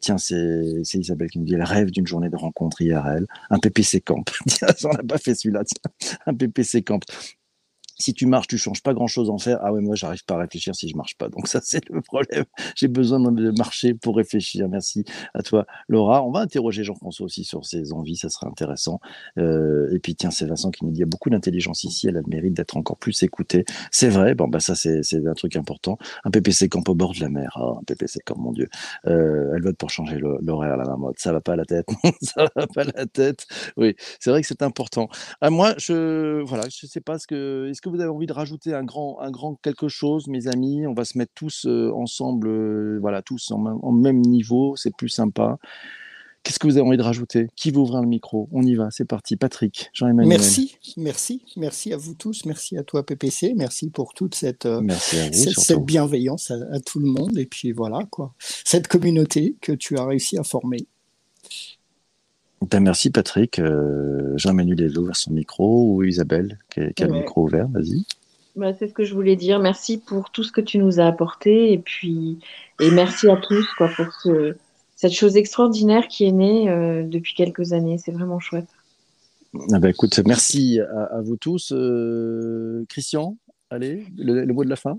[0.00, 4.02] tiens, c'est Isabelle qui me dit le rêve d'une journée de rencontre IRL, un PPC
[4.02, 4.22] Camp.
[4.84, 5.62] on n'a pas fait celui-là,
[6.26, 7.00] un PPC Camp
[7.98, 9.58] si tu marches, tu changes pas grand-chose en faire.
[9.62, 11.28] Ah ouais, moi, j'arrive pas à réfléchir si je marche pas.
[11.28, 12.44] Donc ça, c'est le problème.
[12.76, 14.68] J'ai besoin de marcher pour réfléchir.
[14.68, 16.24] Merci à toi, Laura.
[16.24, 18.16] On va interroger Jean-François aussi sur ses envies.
[18.16, 19.00] Ça serait intéressant.
[19.38, 22.08] Euh, et puis, tiens, c'est Vincent qui nous dit, il y a beaucoup d'intelligence ici.
[22.08, 23.64] Elle a le mérite d'être encore plus écoutée.
[23.90, 24.34] C'est vrai.
[24.34, 25.98] Bon, bah, ça, c'est un truc important.
[26.24, 27.52] Un PPC camp au bord de la mer.
[27.56, 28.68] Ah, un PPC camp, mon Dieu.
[29.06, 31.18] Euh, elle vote pour changer l'horaire, la marmotte.
[31.18, 31.86] Ça va pas à la tête.
[32.22, 33.46] ça va pas à la tête.
[33.76, 35.08] Oui, c'est vrai que c'est important.
[35.40, 38.32] À ah, moi, je, voilà, je sais pas ce que, que vous avez envie de
[38.32, 40.86] rajouter un grand, un grand quelque chose, mes amis?
[40.86, 45.08] On va se mettre tous euh, ensemble, euh, voilà, tous en, même niveau, c'est plus
[45.08, 45.58] sympa.
[46.42, 47.46] Qu'est-ce que vous avez envie de rajouter?
[47.54, 48.48] Qui veut ouvrir le micro?
[48.50, 49.36] On y va, c'est parti.
[49.36, 50.28] Patrick, Jean-Emmanuel.
[50.28, 54.82] Merci, merci, merci à vous tous, merci à toi PPC, merci pour toute cette, euh,
[54.98, 60.04] cette, bienveillance à, tout le monde et puis voilà quoi, cette communauté que tu as
[60.04, 60.86] réussi à former.
[62.70, 63.58] Ben, merci Patrick.
[63.58, 68.04] Euh, Jean-Emmanuel ouvert son micro ou Isabelle qui, a le micro ouvert, vas-y.
[68.56, 69.58] Bah, c'est ce que je voulais dire.
[69.58, 72.38] Merci pour tout ce que tu nous as apporté et puis
[72.80, 74.06] et merci à tous quoi, pour
[75.02, 77.98] cette chose extraordinaire qui est née euh, depuis quelques années.
[77.98, 78.68] C'est vraiment chouette.
[79.72, 81.72] Ah ben, écoute, merci à, vous tous.
[81.72, 83.36] Euh, Christian,
[83.68, 84.98] allez, le, mot de la fin.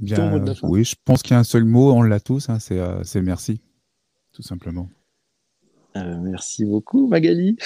[0.00, 3.00] Bien, Oui, je pense qu'il y a un seul mot, on l'a tous, hein, euh,
[3.02, 3.60] c'est merci,
[4.32, 4.88] tout simplement.
[5.98, 7.56] Euh, merci beaucoup, Magali.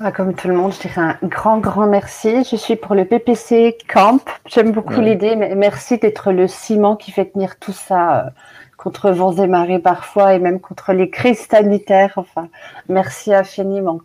[0.00, 2.44] Ah, comme tout le monde, je dirais un grand, grand merci.
[2.44, 4.20] Je suis pour le PPC Camp.
[4.46, 8.30] J'aime beaucoup l'idée, mais merci d'être le ciment qui fait tenir tout ça euh,
[8.76, 12.14] contre vents et marées parfois et même contre les crises sanitaires.
[12.16, 12.48] Enfin,
[12.88, 14.00] merci infiniment.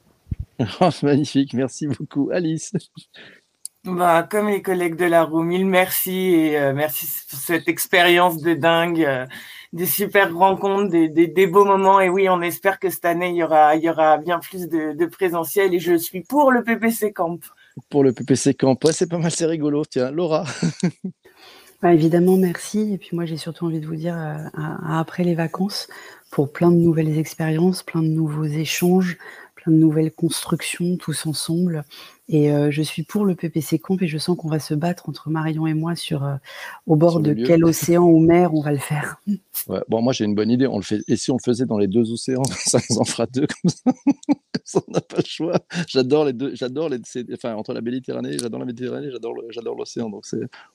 [0.81, 2.31] Oh, magnifique, merci beaucoup.
[2.31, 2.73] Alice
[3.87, 8.41] bah, comme les collègues de la roue, mille merci et euh, merci pour cette expérience
[8.41, 9.25] de dingue, euh,
[9.73, 11.99] des super rencontres, des, des, beaux moments.
[11.99, 14.67] Et oui, on espère que cette année, il y aura, il y aura bien plus
[14.67, 17.39] de, de présentiel et je suis pour le PPC Camp.
[17.89, 19.85] Pour le PPC Camp, ouais, c'est pas mal, c'est rigolo.
[19.85, 20.45] Tiens, Laura.
[21.83, 22.93] Bah, évidemment, merci.
[22.93, 24.37] Et puis moi, j'ai surtout envie de vous dire, euh,
[24.87, 25.87] après les vacances,
[26.31, 29.17] pour plein de nouvelles expériences, plein de nouveaux échanges,
[29.67, 31.83] plein de nouvelles constructions, tous ensemble.
[32.29, 35.07] Et euh, je suis pour le PPC Comp et je sens qu'on va se battre
[35.07, 36.35] entre Marion et moi sur euh,
[36.85, 39.21] au bord de quel océan ou mer on va le faire.
[39.67, 40.67] Ouais, bon, moi j'ai une bonne idée.
[40.67, 41.01] On le fait.
[41.07, 43.71] Et si on le faisait dans les deux océans, ça nous en fera deux comme
[43.71, 43.91] ça.
[44.75, 45.59] on n'a pas le choix.
[45.87, 46.53] J'adore les deux.
[46.55, 46.99] J'adore les.
[47.33, 50.09] Enfin, entre la Méditerranée, j'adore la Méditerranée, j'adore l'océan.
[50.09, 50.25] Donc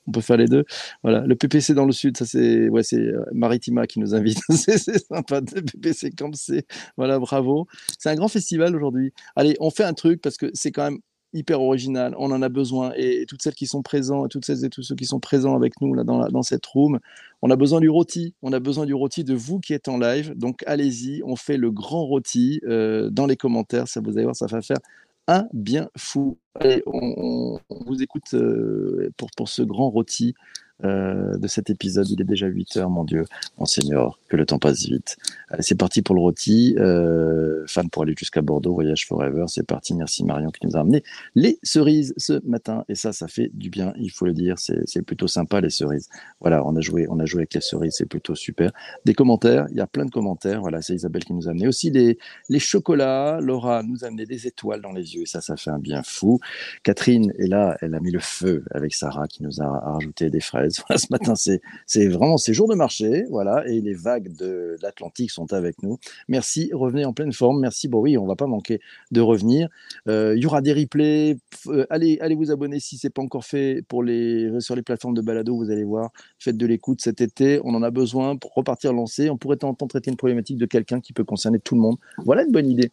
[0.07, 0.65] on peut faire les deux.
[1.03, 1.21] Voilà.
[1.21, 4.39] Le PPC dans le sud, ça c'est, ouais, c'est euh, Maritima qui nous invite.
[4.49, 5.41] c'est sympa.
[5.41, 6.65] Le PPC Camp, c'est
[6.97, 7.67] voilà, bravo.
[7.99, 9.13] C'est un grand festival aujourd'hui.
[9.35, 10.99] Allez, on fait un truc parce que c'est quand même
[11.33, 12.15] hyper original.
[12.17, 12.93] On en a besoin.
[12.95, 15.79] Et, toutes celles qui sont présentes, toutes celles et tous ceux qui sont présents avec
[15.81, 16.99] nous là dans, cette room,
[17.41, 18.33] on a besoin du rôti.
[18.41, 20.33] On a besoin du rôti de vous qui êtes en live.
[20.35, 23.87] Donc allez-y, on fait le grand rôti euh, dans les commentaires.
[23.87, 24.79] Ça vous allez voir, ça va faire
[25.27, 26.37] un bien fou.
[26.59, 30.35] Allez, on, vous écoute euh, pour ce grand rôti
[30.83, 32.09] euh, de cet épisode.
[32.09, 33.25] Il est déjà 8 heures, mon Dieu,
[33.57, 35.17] Monseigneur, que le temps passe vite.
[35.59, 36.75] C'est parti pour le rôti.
[36.79, 39.93] Euh, fan pour aller jusqu'à Bordeaux, Voyage Forever, c'est parti.
[39.93, 41.03] Merci Marion qui nous a amené
[41.35, 42.85] les cerises ce matin.
[42.89, 44.55] Et ça, ça fait du bien, il faut le dire.
[44.57, 46.09] C'est plutôt sympa, les cerises.
[46.41, 48.71] Voilà, on a joué, on a joué avec les cerises, c'est plutôt super.
[49.05, 50.61] Des commentaires, il y a plein de commentaires.
[50.61, 52.17] Voilà, c'est Isabelle qui nous a amené aussi les,
[52.49, 53.39] les chocolats.
[53.41, 56.01] Laura nous a amené des étoiles dans les yeux et ça, ça fait un bien
[56.03, 56.39] fou.
[56.83, 60.41] Catherine est là, elle a mis le feu avec Sarah qui nous a rajouté des
[60.41, 65.31] fraises ce matin, c'est vraiment ces jours de marché, voilà, et les vagues de l'Atlantique
[65.31, 65.99] sont avec nous.
[66.27, 67.59] Merci, revenez en pleine forme.
[67.59, 68.79] Merci, bon oui, on va pas manquer
[69.11, 69.69] de revenir.
[70.07, 71.37] Euh, il y aura des replays.
[71.67, 75.13] Euh, allez, allez vous abonner si c'est pas encore fait pour les sur les plateformes
[75.13, 75.55] de balado.
[75.55, 77.59] Vous allez voir, faites de l'écoute cet été.
[77.63, 79.29] On en a besoin pour repartir lancer.
[79.29, 81.97] On pourrait tenter traiter une problématique de quelqu'un qui peut concerner tout le monde.
[82.25, 82.91] Voilà une bonne idée.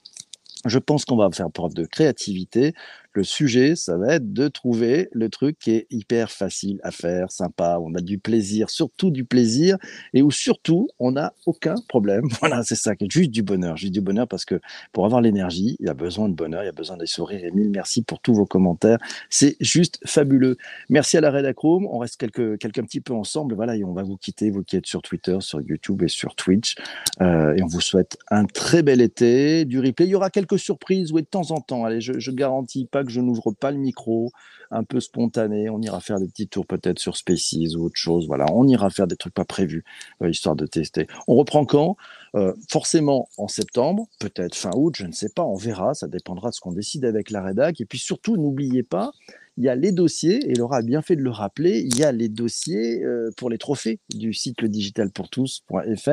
[0.67, 2.75] Je pense qu'on va faire preuve de créativité.
[3.13, 7.33] Le sujet, ça va être de trouver le truc qui est hyper facile à faire,
[7.33, 9.79] sympa, où on a du plaisir, surtout du plaisir,
[10.15, 12.29] et où surtout on n'a aucun problème.
[12.41, 14.61] Voilà, c'est ça, juste du bonheur, juste du bonheur, parce que
[14.93, 17.45] pour avoir l'énergie, il y a besoin de bonheur, il y a besoin des sourires.
[17.45, 20.57] Et mille merci pour tous vos commentaires, c'est juste fabuleux.
[20.89, 24.03] Merci à la Redachrome, on reste quelques, quelques petit peu ensemble, voilà, et on va
[24.03, 26.77] vous quitter, vous qui êtes sur Twitter, sur YouTube et sur Twitch,
[27.21, 30.07] euh, et on vous souhaite un très bel été, du replay.
[30.07, 31.85] Il y aura quelques surprises, oui, de temps en temps.
[31.85, 34.31] Allez, je, je garantis pas que je n'ouvre pas le micro,
[34.71, 35.71] un peu spontané.
[35.71, 38.27] On ira faire des petits tours peut-être sur Spaces ou autre chose.
[38.27, 39.85] Voilà, on ira faire des trucs pas prévus,
[40.23, 41.07] euh, histoire de tester.
[41.27, 41.97] On reprend quand?
[42.35, 45.95] Euh, Forcément en septembre, peut-être fin août, je ne sais pas, on verra.
[45.95, 47.81] Ça dépendra de ce qu'on décide avec la rédac.
[47.81, 49.13] Et puis surtout, n'oubliez pas,
[49.57, 52.05] il y a les dossiers, et Laura a bien fait de le rappeler, il y
[52.05, 56.11] a les dossiers euh, pour les trophées du site ledigitalpourtous.fr.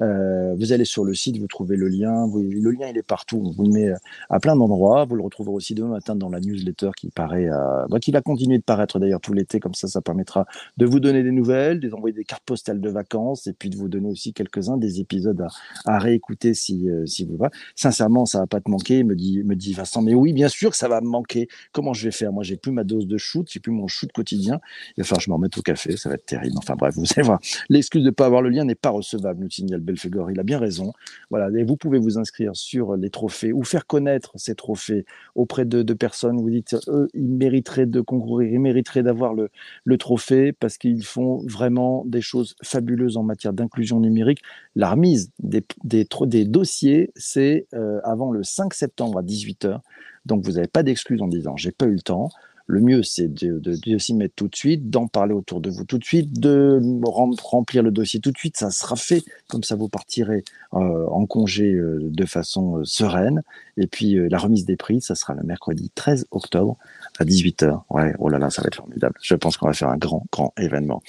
[0.00, 2.26] Euh, vous allez sur le site, vous trouvez le lien.
[2.26, 3.42] le lien, il est partout.
[3.44, 3.96] On vous le met euh,
[4.28, 5.04] à plein d'endroits.
[5.04, 7.48] Vous le retrouverez aussi demain matin dans la newsletter qui paraît,
[7.88, 9.58] bah, qui va continuer de paraître d'ailleurs tout l'été.
[9.58, 12.80] Comme ça, ça permettra de vous donner des nouvelles, de vous envoyer des cartes postales
[12.80, 15.46] de vacances et puis de vous donner aussi quelques-uns des épisodes
[15.86, 17.50] à, réécouter si, si vous va.
[17.74, 20.02] Sincèrement, ça va pas te manquer, me dit, me dit Vincent.
[20.02, 21.48] Mais oui, bien sûr que ça va me manquer.
[21.72, 22.32] Comment je vais faire?
[22.32, 24.60] Moi, j'ai ma dose de shoot, j'ai plus mon shoot quotidien.
[24.96, 26.56] Il va falloir que je me remette au café, ça va être terrible.
[26.58, 27.40] Enfin bref, vous allez voir.
[27.68, 30.30] L'excuse de ne pas avoir le lien n'est pas recevable, nous signale Belfegor.
[30.30, 30.92] Il a bien raison.
[31.30, 35.64] Voilà, et vous pouvez vous inscrire sur les trophées ou faire connaître ces trophées auprès
[35.64, 36.38] de, personnes.
[36.40, 39.50] Vous dites, eux, ils mériteraient de concourir, ils mériteraient d'avoir le,
[39.84, 44.42] le trophée parce qu'ils font vraiment des choses fabuleuses en matière d'inclusion numérique.
[44.74, 49.80] La remise des, des, des dossiers, c'est euh, avant le 5 septembre à 18h.
[50.24, 52.28] Donc vous n'avez pas d'excuse en disant j'ai pas eu le temps.
[52.68, 55.98] Le mieux, c'est de, s'y mettre tout de suite, d'en parler autour de vous tout
[55.98, 58.56] de suite, de remplir le dossier tout de suite.
[58.56, 59.22] Ça sera fait.
[59.48, 60.42] Comme ça, vous partirez
[60.74, 63.42] euh, en congé euh, de façon euh, sereine.
[63.76, 66.76] Et puis, la remise des prix, ça sera le mercredi 13 octobre
[67.18, 67.82] à 18h.
[67.90, 69.14] Ouais, oh là là, ça va être formidable.
[69.22, 71.02] Je pense qu'on va faire un grand, grand événement.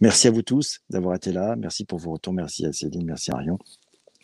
[0.00, 1.54] Merci à vous tous d'avoir été là.
[1.56, 2.32] Merci pour vos retours.
[2.32, 3.04] Merci à Céline.
[3.04, 3.58] Merci à Rion.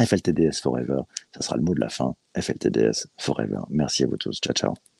[0.00, 1.02] FLTDS Forever,
[1.34, 2.14] ça sera le mot de la fin.
[2.34, 3.60] FLTDS Forever.
[3.70, 4.40] Merci à vous tous.
[4.40, 4.91] Ciao, ciao.